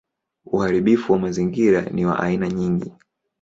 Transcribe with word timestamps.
Uharibifu 0.45 1.11
wa 1.13 1.19
mazingira 1.19 1.81
ni 1.81 2.05
wa 2.05 2.19
aina 2.19 2.49
nyingi. 2.49 2.91